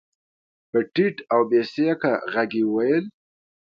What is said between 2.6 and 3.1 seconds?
وويل.